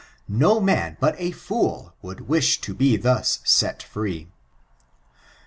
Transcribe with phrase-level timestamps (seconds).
[0.27, 4.29] No man but a fool would wish to be thus set firee.